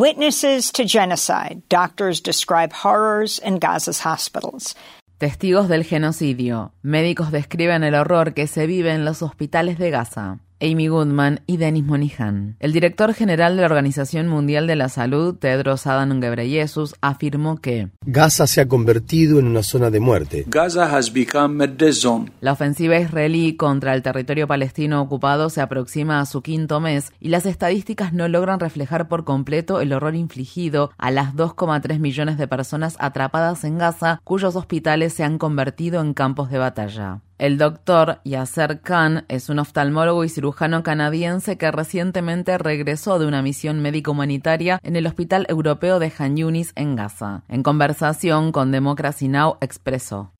Witnesses 0.00 0.72
to 0.72 0.86
genocide. 0.86 1.60
Doctors 1.68 2.22
describe 2.22 2.72
horrors 2.72 3.38
in 3.38 3.58
Gaza's 3.58 4.00
hospitals. 4.00 4.74
Testigos 5.18 5.68
del 5.68 5.84
genocidio. 5.84 6.72
Médicos 6.82 7.30
describen 7.30 7.84
el 7.84 7.94
horror 7.94 8.32
que 8.32 8.46
se 8.46 8.66
vive 8.66 8.94
en 8.94 9.04
los 9.04 9.20
hospitales 9.20 9.76
de 9.76 9.90
Gaza. 9.90 10.38
Amy 10.60 10.88
Goodman 10.88 11.40
y 11.46 11.56
Denis 11.56 11.84
Monihan. 11.84 12.56
El 12.60 12.72
director 12.72 13.14
general 13.14 13.56
de 13.56 13.62
la 13.62 13.66
Organización 13.66 14.28
Mundial 14.28 14.66
de 14.66 14.76
la 14.76 14.88
Salud, 14.88 15.34
Tedros 15.34 15.86
Adhanom 15.86 16.20
Ghebreyesus, 16.20 16.94
afirmó 17.00 17.58
que 17.60 17.88
Gaza 18.04 18.46
se 18.46 18.60
ha 18.60 18.68
convertido 18.68 19.38
en 19.38 19.46
una 19.46 19.62
zona 19.62 19.90
de 19.90 20.00
muerte. 20.00 20.44
Gaza 20.46 20.96
has 20.96 21.12
become 21.12 21.64
a 21.64 21.66
death 21.66 21.94
zone. 21.94 22.32
La 22.40 22.52
ofensiva 22.52 22.98
israelí 22.98 23.56
contra 23.56 23.94
el 23.94 24.02
territorio 24.02 24.46
palestino 24.46 25.00
ocupado 25.00 25.50
se 25.50 25.60
aproxima 25.60 26.20
a 26.20 26.26
su 26.26 26.42
quinto 26.42 26.80
mes 26.80 27.12
y 27.20 27.28
las 27.28 27.46
estadísticas 27.46 28.12
no 28.12 28.28
logran 28.28 28.60
reflejar 28.60 29.08
por 29.08 29.24
completo 29.24 29.80
el 29.80 29.92
horror 29.92 30.14
infligido 30.14 30.90
a 30.98 31.10
las 31.10 31.34
2,3 31.34 31.98
millones 31.98 32.38
de 32.38 32.48
personas 32.48 32.96
atrapadas 32.98 33.64
en 33.64 33.78
Gaza, 33.78 34.20
cuyos 34.24 34.56
hospitales 34.56 35.14
se 35.14 35.24
han 35.24 35.38
convertido 35.38 36.00
en 36.00 36.14
campos 36.14 36.50
de 36.50 36.58
batalla. 36.58 37.20
El 37.40 37.56
doctor 37.56 38.20
Yasser 38.22 38.82
Khan 38.82 39.24
es 39.28 39.48
un 39.48 39.60
oftalmólogo 39.60 40.24
y 40.24 40.28
cirujano 40.28 40.82
canadiense 40.82 41.56
que 41.56 41.70
recientemente 41.70 42.58
regresó 42.58 43.18
de 43.18 43.24
una 43.24 43.40
misión 43.40 43.80
médico 43.80 44.10
humanitaria 44.10 44.78
en 44.82 44.94
el 44.94 45.06
Hospital 45.06 45.46
Europeo 45.48 45.98
de 45.98 46.12
Han 46.18 46.36
Yunis 46.36 46.72
en 46.76 46.96
Gaza. 46.96 47.44
En 47.48 47.62
conversación 47.62 48.52
con 48.52 48.72
Democracy 48.72 49.28
Now! 49.28 49.56
expresó. 49.62 50.34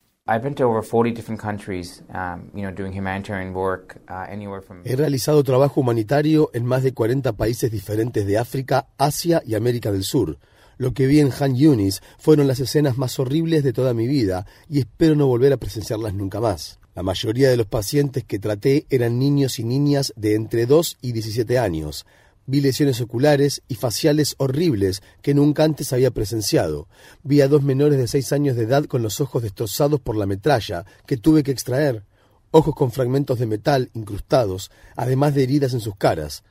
He 4.84 4.96
realizado 4.96 5.42
trabajo 5.42 5.80
humanitario 5.80 6.50
en 6.52 6.66
más 6.66 6.82
de 6.82 6.92
40 6.92 7.32
países 7.32 7.72
diferentes 7.72 8.26
de 8.26 8.36
África, 8.36 8.88
Asia 8.98 9.42
y 9.46 9.54
América 9.54 9.90
del 9.90 10.04
Sur. 10.04 10.38
Lo 10.80 10.94
que 10.94 11.06
vi 11.06 11.20
en 11.20 11.30
Han 11.38 11.56
Yunis 11.56 12.00
fueron 12.16 12.48
las 12.48 12.58
escenas 12.58 12.96
más 12.96 13.18
horribles 13.18 13.62
de 13.62 13.74
toda 13.74 13.92
mi 13.92 14.06
vida 14.06 14.46
y 14.66 14.78
espero 14.78 15.14
no 15.14 15.26
volver 15.26 15.52
a 15.52 15.58
presenciarlas 15.58 16.14
nunca 16.14 16.40
más. 16.40 16.78
La 16.94 17.02
mayoría 17.02 17.50
de 17.50 17.58
los 17.58 17.66
pacientes 17.66 18.24
que 18.24 18.38
traté 18.38 18.86
eran 18.88 19.18
niños 19.18 19.58
y 19.58 19.64
niñas 19.64 20.14
de 20.16 20.34
entre 20.34 20.64
2 20.64 20.96
y 21.02 21.12
17 21.12 21.58
años. 21.58 22.06
Vi 22.46 22.62
lesiones 22.62 23.02
oculares 23.02 23.60
y 23.68 23.74
faciales 23.74 24.36
horribles 24.38 25.02
que 25.20 25.34
nunca 25.34 25.64
antes 25.64 25.92
había 25.92 26.12
presenciado. 26.12 26.88
Vi 27.24 27.42
a 27.42 27.48
dos 27.48 27.62
menores 27.62 27.98
de 27.98 28.08
6 28.08 28.32
años 28.32 28.56
de 28.56 28.62
edad 28.62 28.86
con 28.86 29.02
los 29.02 29.20
ojos 29.20 29.42
destrozados 29.42 30.00
por 30.00 30.16
la 30.16 30.24
metralla 30.24 30.86
que 31.04 31.18
tuve 31.18 31.42
que 31.42 31.50
extraer, 31.50 32.06
ojos 32.52 32.74
con 32.74 32.90
fragmentos 32.90 33.38
de 33.38 33.44
metal 33.44 33.90
incrustados, 33.92 34.70
además 34.96 35.34
de 35.34 35.42
heridas 35.42 35.74
en 35.74 35.80
sus 35.80 35.96
caras. 35.96 36.42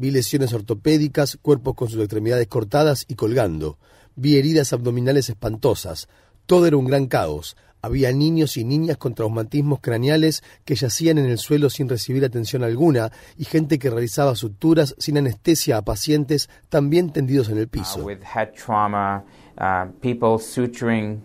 Vi 0.00 0.12
lesiones 0.12 0.52
ortopédicas, 0.52 1.36
cuerpos 1.42 1.74
con 1.74 1.88
sus 1.88 1.98
extremidades 1.98 2.46
cortadas 2.46 3.04
y 3.08 3.16
colgando. 3.16 3.78
Vi 4.14 4.38
heridas 4.38 4.72
abdominales 4.72 5.28
espantosas. 5.28 6.08
Todo 6.46 6.68
era 6.68 6.76
un 6.76 6.84
gran 6.84 7.06
caos. 7.06 7.56
Había 7.82 8.12
niños 8.12 8.56
y 8.56 8.64
niñas 8.64 8.96
con 8.96 9.16
traumatismos 9.16 9.80
craneales 9.80 10.44
que 10.64 10.76
yacían 10.76 11.18
en 11.18 11.26
el 11.26 11.38
suelo 11.38 11.68
sin 11.68 11.88
recibir 11.88 12.24
atención 12.24 12.62
alguna 12.62 13.10
y 13.36 13.44
gente 13.44 13.80
que 13.80 13.90
realizaba 13.90 14.36
suturas 14.36 14.94
sin 14.98 15.18
anestesia 15.18 15.78
a 15.78 15.82
pacientes 15.82 16.48
también 16.68 17.12
tendidos 17.12 17.48
en 17.48 17.58
el 17.58 17.66
piso. 17.66 18.02
Uh, 18.02 18.06
with 18.06 18.22
head 18.22 18.54
trauma, 18.54 19.24
uh, 19.60 19.90
people 20.00 20.38
suturing 20.38 21.20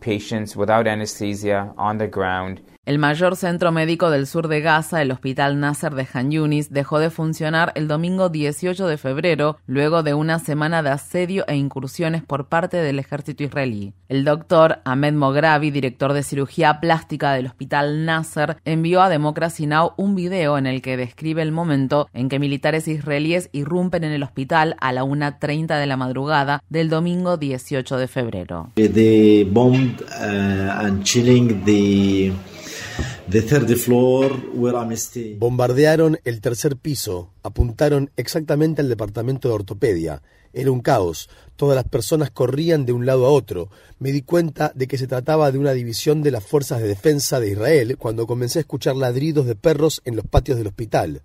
patients 0.00 0.56
without 0.56 0.86
anesthesia 0.86 1.74
on 1.76 1.98
the 1.98 2.08
ground. 2.08 2.62
El 2.86 2.98
mayor 2.98 3.34
centro 3.36 3.72
médico 3.72 4.10
del 4.10 4.26
sur 4.26 4.46
de 4.46 4.60
Gaza, 4.60 5.00
el 5.00 5.10
Hospital 5.10 5.58
Nasser 5.58 5.94
de 5.94 6.06
Han 6.12 6.30
Yunis, 6.30 6.70
dejó 6.70 6.98
de 6.98 7.08
funcionar 7.08 7.72
el 7.76 7.88
domingo 7.88 8.28
18 8.28 8.86
de 8.86 8.98
febrero, 8.98 9.56
luego 9.66 10.02
de 10.02 10.12
una 10.12 10.38
semana 10.38 10.82
de 10.82 10.90
asedio 10.90 11.46
e 11.48 11.56
incursiones 11.56 12.22
por 12.22 12.48
parte 12.48 12.76
del 12.76 12.98
ejército 12.98 13.42
israelí. 13.42 13.94
El 14.10 14.26
doctor 14.26 14.80
Ahmed 14.84 15.14
Mogravi, 15.14 15.70
director 15.70 16.12
de 16.12 16.22
cirugía 16.22 16.78
plástica 16.78 17.32
del 17.32 17.46
Hospital 17.46 18.04
Nasser, 18.04 18.58
envió 18.66 19.00
a 19.00 19.08
Democracy 19.08 19.66
Now! 19.66 19.92
un 19.96 20.14
video 20.14 20.58
en 20.58 20.66
el 20.66 20.82
que 20.82 20.98
describe 20.98 21.40
el 21.40 21.52
momento 21.52 22.10
en 22.12 22.28
que 22.28 22.38
militares 22.38 22.86
israelíes 22.86 23.48
irrumpen 23.52 24.04
en 24.04 24.12
el 24.12 24.22
hospital 24.22 24.76
a 24.78 24.92
la 24.92 25.04
1.30 25.04 25.78
de 25.78 25.86
la 25.86 25.96
madrugada 25.96 26.62
del 26.68 26.90
domingo 26.90 27.38
18 27.38 27.96
de 27.96 28.08
febrero. 28.08 28.72
Uh, 28.76 28.82
Bombardearon 35.38 36.18
el 36.24 36.40
tercer 36.42 36.76
piso, 36.76 37.30
apuntaron 37.42 38.10
exactamente 38.16 38.82
al 38.82 38.88
departamento 38.88 39.48
de 39.48 39.54
ortopedia. 39.54 40.22
Era 40.52 40.70
un 40.70 40.80
caos. 40.80 41.28
Todas 41.56 41.74
las 41.74 41.88
personas 41.88 42.30
corrían 42.30 42.84
de 42.84 42.92
un 42.92 43.06
lado 43.06 43.26
a 43.26 43.30
otro. 43.30 43.70
Me 43.98 44.12
di 44.12 44.22
cuenta 44.22 44.72
de 44.74 44.86
que 44.86 44.98
se 44.98 45.06
trataba 45.06 45.50
de 45.50 45.58
una 45.58 45.72
división 45.72 46.22
de 46.22 46.30
las 46.30 46.44
fuerzas 46.44 46.80
de 46.80 46.88
defensa 46.88 47.40
de 47.40 47.50
Israel 47.50 47.96
cuando 47.98 48.26
comencé 48.26 48.58
a 48.58 48.60
escuchar 48.60 48.94
ladridos 48.94 49.46
de 49.46 49.56
perros 49.56 50.02
en 50.04 50.16
los 50.16 50.26
patios 50.26 50.58
del 50.58 50.68
hospital. 50.68 51.22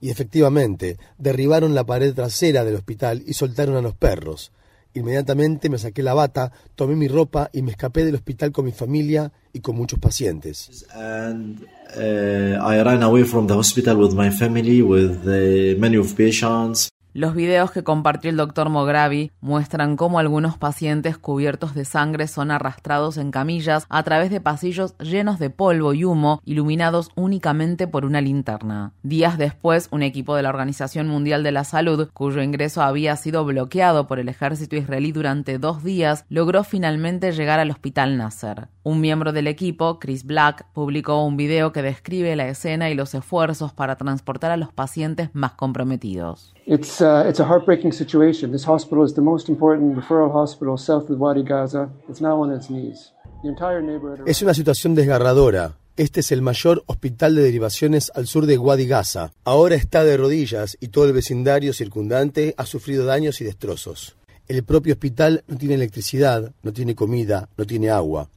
Y 0.00 0.10
efectivamente, 0.10 0.98
derribaron 1.18 1.74
la 1.74 1.84
pared 1.84 2.14
trasera 2.14 2.64
del 2.64 2.76
hospital 2.76 3.22
y 3.26 3.34
soltaron 3.34 3.76
a 3.76 3.82
los 3.82 3.94
perros. 3.94 4.50
Inmediatamente 4.92 5.68
me 5.68 5.78
saqué 5.78 6.02
la 6.02 6.14
bata, 6.14 6.52
tomé 6.74 6.96
mi 6.96 7.06
ropa 7.06 7.48
y 7.52 7.62
me 7.62 7.70
escapé 7.70 8.04
del 8.04 8.16
hospital 8.16 8.50
con 8.50 8.64
mi 8.64 8.72
familia 8.72 9.32
y 9.52 9.60
con 9.60 9.76
muchos 9.76 9.98
pacientes. 9.98 10.86
And, 10.92 11.62
uh, 11.96 12.60
I 12.60 12.82
ran 12.82 13.02
away 13.02 13.24
from 13.24 13.46
the 13.46 13.54
hospital 13.54 13.96
with 13.96 14.14
my 14.14 14.30
family, 14.30 14.82
with 14.82 15.20
uh, 15.24 15.78
many 15.78 15.96
of 15.96 16.14
patients. 16.16 16.89
Los 17.12 17.34
videos 17.34 17.72
que 17.72 17.82
compartió 17.82 18.30
el 18.30 18.36
doctor 18.36 18.68
Mogravi 18.68 19.32
muestran 19.40 19.96
cómo 19.96 20.20
algunos 20.20 20.56
pacientes 20.56 21.18
cubiertos 21.18 21.74
de 21.74 21.84
sangre 21.84 22.28
son 22.28 22.52
arrastrados 22.52 23.16
en 23.16 23.32
camillas 23.32 23.86
a 23.88 24.04
través 24.04 24.30
de 24.30 24.40
pasillos 24.40 24.96
llenos 24.98 25.40
de 25.40 25.50
polvo 25.50 25.92
y 25.92 26.04
humo, 26.04 26.40
iluminados 26.44 27.10
únicamente 27.16 27.88
por 27.88 28.04
una 28.04 28.20
linterna. 28.20 28.92
Días 29.02 29.38
después, 29.38 29.88
un 29.90 30.04
equipo 30.04 30.36
de 30.36 30.44
la 30.44 30.50
Organización 30.50 31.08
Mundial 31.08 31.42
de 31.42 31.50
la 31.50 31.64
Salud, 31.64 32.08
cuyo 32.12 32.42
ingreso 32.42 32.80
había 32.80 33.16
sido 33.16 33.44
bloqueado 33.44 34.06
por 34.06 34.20
el 34.20 34.28
ejército 34.28 34.76
israelí 34.76 35.10
durante 35.10 35.58
dos 35.58 35.82
días, 35.82 36.26
logró 36.28 36.62
finalmente 36.62 37.32
llegar 37.32 37.58
al 37.58 37.72
hospital 37.72 38.18
Nasser. 38.18 38.68
Un 38.82 39.02
miembro 39.02 39.32
del 39.32 39.46
equipo, 39.46 39.98
Chris 39.98 40.24
Black, 40.24 40.64
publicó 40.72 41.22
un 41.22 41.36
video 41.36 41.70
que 41.70 41.82
describe 41.82 42.34
la 42.34 42.48
escena 42.48 42.88
y 42.88 42.94
los 42.94 43.14
esfuerzos 43.14 43.74
para 43.74 43.96
transportar 43.96 44.50
a 44.52 44.56
los 44.56 44.72
pacientes 44.72 45.28
más 45.34 45.52
comprometidos. 45.52 46.54
It's, 46.64 47.00
uh, 47.02 47.28
it's 47.28 47.40
a 47.40 47.44
heartbreaking 47.44 47.92
situation. 47.92 48.52
This 48.52 48.66
hospital 48.66 49.04
is 49.04 49.14
the 49.14 49.20
most 49.20 49.50
important 49.50 49.96
referral 49.96 50.32
hospital 50.32 50.78
south 50.78 51.10
of 51.10 51.18
Wadi 51.18 51.42
Gaza. 51.42 51.90
It's 52.08 52.22
now 52.22 52.40
on 52.40 52.54
its 52.54 52.70
knees. 52.70 53.12
The 53.42 53.50
entire 53.50 53.82
neighborhood 53.82 54.26
Es 54.26 54.40
una 54.40 54.54
situación 54.54 54.94
desgarradora. 54.94 55.76
Este 55.98 56.20
es 56.20 56.32
el 56.32 56.40
mayor 56.40 56.82
hospital 56.86 57.34
de 57.34 57.42
derivaciones 57.42 58.10
al 58.14 58.26
sur 58.26 58.46
de 58.46 58.56
Wadi 58.56 58.86
Gaza. 58.86 59.32
Ahora 59.44 59.74
está 59.74 60.04
de 60.04 60.16
rodillas 60.16 60.78
y 60.80 60.88
todo 60.88 61.04
el 61.04 61.12
vecindario 61.12 61.74
circundante 61.74 62.54
ha 62.56 62.64
sufrido 62.64 63.04
daños 63.04 63.42
y 63.42 63.44
destrozos. 63.44 64.16
El 64.50 64.64
propio 64.64 64.94
hospital 64.94 65.44
no 65.46 65.56
tiene 65.56 65.76
electricidad, 65.76 66.52
no 66.64 66.72
tiene 66.72 66.96
comida, 66.96 67.48
no 67.56 67.64
tiene 67.64 67.88
agua. 67.88 68.30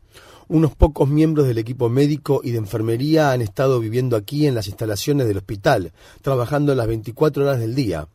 Unos 0.47 0.75
pocos 0.75 1.09
miembros 1.09 1.47
del 1.47 1.57
equipo 1.57 1.90
médico 1.90 2.41
y 2.44 2.51
de 2.51 2.59
enfermería 2.59 3.31
han 3.31 3.41
estado 3.41 3.79
viviendo 3.79 4.16
aquí 4.16 4.46
en 4.46 4.53
las 4.53 4.68
instalaciones 4.68 5.25
del 5.25 5.38
hospital, 5.38 5.91
trabajando 6.22 6.75
las 6.75 6.85
24 6.85 7.46
horas 7.46 7.59
del 7.59 7.73
día. 7.73 8.09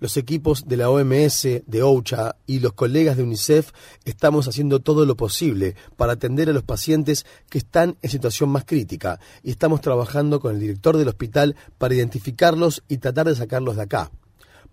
Los 0.00 0.16
equipos 0.16 0.66
de 0.66 0.78
la 0.78 0.88
OMS, 0.88 1.42
de 1.66 1.82
OCHA 1.82 2.36
y 2.46 2.60
los 2.60 2.72
colegas 2.72 3.18
de 3.18 3.22
UNICEF 3.22 3.72
estamos 4.06 4.48
haciendo 4.48 4.80
todo 4.80 5.04
lo 5.04 5.18
posible 5.18 5.76
para 5.96 6.14
atender 6.14 6.48
a 6.48 6.54
los 6.54 6.62
pacientes 6.62 7.26
que 7.50 7.58
están 7.58 7.98
en 8.00 8.08
situación 8.08 8.48
más 8.48 8.64
crítica 8.64 9.20
y 9.42 9.50
estamos 9.50 9.82
trabajando 9.82 10.40
con 10.40 10.54
el 10.54 10.60
director 10.60 10.96
del 10.96 11.08
hospital 11.08 11.54
para 11.76 11.94
identificarlos 11.94 12.82
y 12.88 12.96
tratar 12.96 13.28
de 13.28 13.36
sacarlos 13.36 13.76
de 13.76 13.82
acá. 13.82 14.10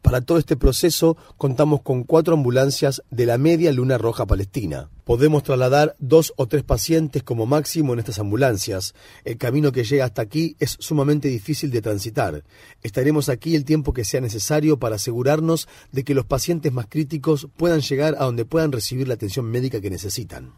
Para 0.02 0.22
todo 0.22 0.38
este 0.38 0.56
proceso 0.56 1.18
contamos 1.38 1.82
con 1.82 2.04
cuatro 2.04 2.34
ambulancias 2.34 3.04
de 3.12 3.26
la 3.26 3.38
Media 3.38 3.72
Luna 3.72 3.98
Roja 3.98 4.26
Palestina. 4.26 4.90
Podemos 5.10 5.42
trasladar 5.42 5.96
dos 5.98 6.34
o 6.38 6.46
tres 6.46 6.62
pacientes 6.62 7.24
como 7.24 7.48
máximo 7.48 7.94
en 7.94 7.98
estas 7.98 8.20
ambulancias. 8.20 8.94
El 9.26 9.40
camino 9.40 9.72
que 9.72 9.84
llega 9.84 10.06
hasta 10.06 10.22
aquí 10.22 10.56
es 10.60 10.78
sumamente 10.80 11.30
difícil 11.30 11.72
de 11.72 11.82
transitar. 11.82 12.44
Estaremos 12.84 13.28
aquí 13.28 13.56
el 13.56 13.66
tiempo 13.66 13.92
que 13.92 14.06
sea 14.06 14.22
necesario 14.22 14.78
para 14.78 14.98
asegurarnos 14.98 15.68
de 15.92 16.04
que 16.04 16.14
los 16.14 16.26
pacientes 16.26 16.72
más 16.72 16.86
críticos 16.88 17.48
puedan 17.58 17.80
llegar 17.80 18.18
a 18.20 18.26
donde 18.26 18.46
puedan 18.46 18.72
recibir 18.72 19.08
la 19.08 19.16
atención 19.16 19.48
médica 19.50 19.82
que 19.82 19.90
necesitan. 19.90 20.54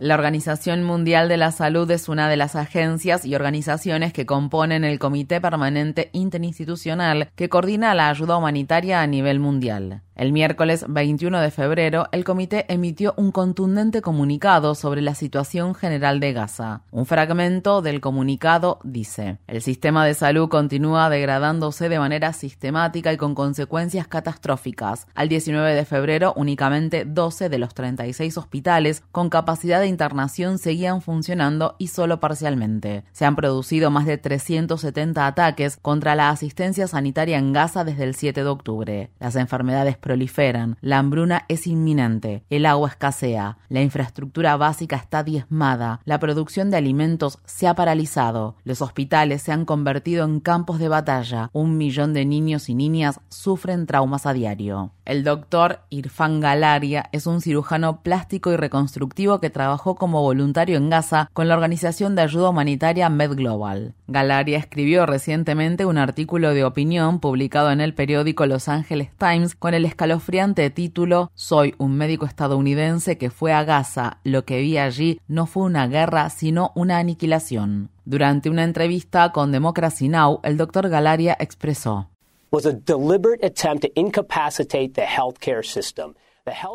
La 0.00 0.14
Organización 0.14 0.82
Mundial 0.82 1.28
de 1.28 1.36
la 1.36 1.52
Salud 1.52 1.90
es 1.92 2.08
una 2.08 2.28
de 2.28 2.36
las 2.36 2.56
agencias 2.56 3.24
y 3.24 3.36
organizaciones 3.36 4.12
que 4.12 4.26
componen 4.26 4.82
el 4.82 4.98
Comité 4.98 5.40
Permanente 5.40 6.10
Interinstitucional 6.12 7.28
que 7.36 7.48
coordina 7.60 7.92
la 7.92 8.08
ayuda 8.08 8.38
humanitaria 8.38 9.02
a 9.02 9.06
nivel 9.06 9.38
mundial. 9.38 10.00
El 10.20 10.34
miércoles 10.34 10.84
21 10.86 11.40
de 11.40 11.50
febrero, 11.50 12.06
el 12.12 12.24
comité 12.24 12.66
emitió 12.68 13.14
un 13.16 13.32
contundente 13.32 14.02
comunicado 14.02 14.74
sobre 14.74 15.00
la 15.00 15.14
situación 15.14 15.74
general 15.74 16.20
de 16.20 16.34
Gaza. 16.34 16.82
Un 16.90 17.06
fragmento 17.06 17.80
del 17.80 18.02
comunicado 18.02 18.80
dice, 18.84 19.38
el 19.46 19.62
sistema 19.62 20.04
de 20.04 20.12
salud 20.12 20.50
continúa 20.50 21.08
degradándose 21.08 21.88
de 21.88 21.98
manera 21.98 22.34
sistemática 22.34 23.14
y 23.14 23.16
con 23.16 23.34
consecuencias 23.34 24.08
catastróficas. 24.08 25.06
Al 25.14 25.30
19 25.30 25.74
de 25.74 25.86
febrero, 25.86 26.34
únicamente 26.36 27.06
12 27.06 27.48
de 27.48 27.58
los 27.58 27.72
36 27.72 28.36
hospitales 28.36 29.02
con 29.12 29.30
capacidad 29.30 29.80
de 29.80 29.86
internación 29.86 30.58
seguían 30.58 31.00
funcionando 31.00 31.76
y 31.78 31.86
solo 31.86 32.20
parcialmente. 32.20 33.04
Se 33.12 33.24
han 33.24 33.36
producido 33.36 33.90
más 33.90 34.04
de 34.04 34.18
370 34.18 35.26
ataques 35.26 35.78
contra 35.78 36.14
la 36.14 36.28
asistencia 36.28 36.86
sanitaria 36.88 37.38
en 37.38 37.54
Gaza 37.54 37.84
desde 37.84 38.04
el 38.04 38.14
7 38.14 38.42
de 38.42 38.50
octubre. 38.50 39.10
Las 39.18 39.34
enfermedades 39.36 39.96
proliferan, 40.10 40.76
la 40.80 40.98
hambruna 40.98 41.44
es 41.46 41.68
inminente, 41.68 42.42
el 42.50 42.66
agua 42.66 42.88
escasea, 42.88 43.58
la 43.68 43.80
infraestructura 43.80 44.56
básica 44.56 44.96
está 44.96 45.22
diezmada, 45.22 46.00
la 46.04 46.18
producción 46.18 46.68
de 46.68 46.78
alimentos 46.78 47.38
se 47.44 47.68
ha 47.68 47.74
paralizado, 47.74 48.56
los 48.64 48.82
hospitales 48.82 49.42
se 49.42 49.52
han 49.52 49.64
convertido 49.64 50.24
en 50.24 50.40
campos 50.40 50.80
de 50.80 50.88
batalla, 50.88 51.48
un 51.52 51.76
millón 51.76 52.12
de 52.12 52.24
niños 52.24 52.68
y 52.68 52.74
niñas 52.74 53.20
sufren 53.28 53.86
traumas 53.86 54.26
a 54.26 54.32
diario. 54.32 54.90
El 55.04 55.22
doctor 55.22 55.80
Irfan 55.90 56.40
Galaria 56.40 57.08
es 57.12 57.26
un 57.26 57.40
cirujano 57.40 58.02
plástico 58.02 58.52
y 58.52 58.56
reconstructivo 58.56 59.40
que 59.40 59.50
trabajó 59.50 59.94
como 59.94 60.22
voluntario 60.22 60.76
en 60.76 60.90
Gaza 60.90 61.28
con 61.32 61.46
la 61.46 61.54
organización 61.54 62.16
de 62.16 62.22
ayuda 62.22 62.50
humanitaria 62.50 63.08
MedGlobal. 63.08 63.94
Galaria 64.08 64.58
escribió 64.58 65.06
recientemente 65.06 65.84
un 65.84 65.98
artículo 65.98 66.52
de 66.52 66.64
opinión 66.64 67.20
publicado 67.20 67.70
en 67.70 67.80
el 67.80 67.94
periódico 67.94 68.46
Los 68.46 68.68
Angeles 68.68 69.10
Times 69.18 69.54
con 69.54 69.74
el 69.74 69.84
escalofriante 70.00 70.70
título 70.70 71.30
Soy 71.34 71.74
un 71.76 71.94
médico 71.94 72.24
estadounidense 72.24 73.18
que 73.18 73.28
fue 73.28 73.52
a 73.52 73.64
Gaza. 73.64 74.18
Lo 74.24 74.46
que 74.46 74.62
vi 74.62 74.78
allí 74.78 75.20
no 75.28 75.44
fue 75.44 75.64
una 75.64 75.88
guerra, 75.88 76.30
sino 76.30 76.72
una 76.74 76.96
aniquilación. 76.96 77.90
Durante 78.06 78.48
una 78.48 78.64
entrevista 78.64 79.30
con 79.30 79.52
Democracy 79.52 80.08
Now, 80.08 80.40
el 80.42 80.56
doctor 80.56 80.88
Galaria 80.88 81.36
expresó 81.38 82.08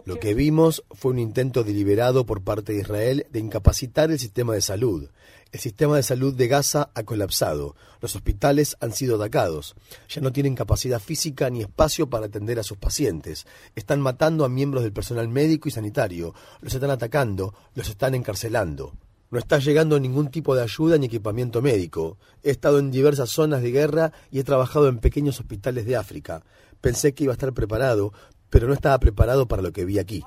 lo 0.06 0.20
que 0.20 0.34
vimos 0.34 0.84
fue 0.92 1.12
un 1.12 1.20
intento 1.20 1.64
deliberado 1.64 2.26
por 2.26 2.44
parte 2.44 2.74
de 2.74 2.82
Israel 2.82 3.26
de 3.32 3.40
incapacitar 3.40 4.12
el 4.12 4.20
sistema 4.20 4.54
de 4.54 4.62
salud. 4.62 5.10
El 5.52 5.60
sistema 5.60 5.96
de 5.96 6.04
salud 6.04 6.34
de 6.34 6.48
Gaza 6.48 6.90
ha 6.96 7.04
colapsado. 7.04 7.76
Los 8.02 8.16
hospitales 8.16 8.76
han 8.82 8.92
sido 8.92 9.16
atacados. 9.16 9.76
Ya 10.10 10.22
no 10.22 10.34
tienen 10.34 10.54
capacidad 10.54 11.00
física 11.00 11.50
ni 11.50 11.62
espacio 11.62 12.10
para 12.10 12.26
atender 12.26 12.60
a 12.60 12.64
sus 12.64 12.78
pacientes. 12.78 13.46
Están 13.74 14.02
matando 14.02 14.44
a 14.44 14.50
miembros 14.50 14.84
del 14.84 14.92
personal 14.92 15.30
médico 15.30 15.70
y 15.70 15.72
sanitario. 15.72 16.34
Los 16.60 16.74
están 16.74 16.90
atacando. 16.90 17.54
Los 17.74 17.88
están 17.88 18.16
encarcelando. 18.16 18.94
No 19.32 19.40
está 19.40 19.58
llegando 19.60 20.00
ningún 20.00 20.30
tipo 20.30 20.56
de 20.56 20.62
ayuda 20.62 20.98
ni 20.98 21.08
equipamiento 21.08 21.62
médico. 21.62 22.18
He 22.44 22.52
estado 22.52 22.80
en 22.80 22.92
diversas 22.92 23.30
zonas 23.30 23.62
de 23.62 23.72
guerra 23.72 24.12
y 24.32 24.40
he 24.40 24.44
trabajado 24.44 24.88
en 24.88 25.00
pequeños 25.00 25.40
hospitales 25.40 25.86
de 25.86 25.96
África. 25.96 26.44
Pensé 26.82 27.14
que 27.14 27.24
iba 27.24 27.34
a 27.34 27.36
estar 27.36 27.52
preparado, 27.54 28.14
pero 28.56 28.70
no 28.70 28.74
estaba 28.74 28.98
preparado 29.00 29.50
para 29.50 29.62
lo 29.62 29.74
que 29.74 29.84
vi 29.84 30.00
aquí. 30.00 30.24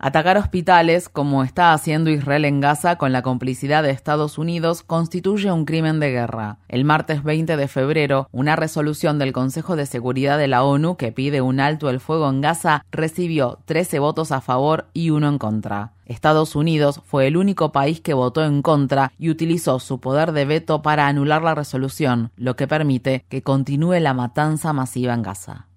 Atacar 0.00 0.36
hospitales, 0.36 1.08
como 1.08 1.44
está 1.44 1.72
haciendo 1.72 2.10
Israel 2.10 2.44
en 2.44 2.60
Gaza 2.60 2.98
con 2.98 3.12
la 3.12 3.22
complicidad 3.22 3.84
de 3.84 3.90
Estados 3.90 4.36
Unidos, 4.36 4.82
constituye 4.82 5.52
un 5.52 5.64
crimen 5.64 6.00
de 6.00 6.10
guerra. 6.10 6.58
El 6.66 6.84
martes 6.84 7.22
20 7.22 7.56
de 7.56 7.68
febrero, 7.68 8.28
una 8.32 8.56
resolución 8.56 9.20
del 9.20 9.32
Consejo 9.32 9.76
de 9.76 9.86
Seguridad 9.86 10.38
de 10.38 10.48
la 10.48 10.64
ONU 10.64 10.96
que 10.96 11.12
pide 11.12 11.40
un 11.40 11.60
alto 11.60 11.88
el 11.88 12.00
fuego 12.00 12.28
en 12.28 12.40
Gaza 12.40 12.84
recibió 12.90 13.60
13 13.64 14.00
votos 14.00 14.32
a 14.32 14.40
favor 14.40 14.86
y 14.92 15.10
uno 15.10 15.28
en 15.28 15.38
contra. 15.38 15.93
Estados 16.06 16.56
Unidos 16.56 17.00
fue 17.04 17.26
el 17.26 17.36
único 17.36 17.72
país 17.72 18.00
que 18.00 18.14
votó 18.14 18.44
en 18.44 18.62
contra 18.62 19.12
y 19.18 19.30
utilizó 19.30 19.78
su 19.78 20.00
poder 20.00 20.32
de 20.32 20.44
veto 20.44 20.82
para 20.82 21.06
anular 21.06 21.42
la 21.42 21.54
resolución, 21.54 22.30
lo 22.36 22.56
que 22.56 22.66
permite 22.66 23.24
que 23.28 23.42
continúe 23.42 24.00
la 24.00 24.14
matanza 24.14 24.72
masiva 24.72 25.14
en 25.14 25.22
Gaza. 25.22 25.68